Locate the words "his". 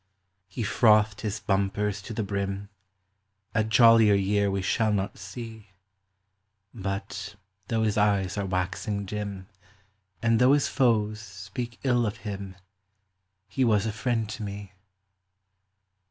1.21-1.39, 7.83-7.99, 10.53-10.67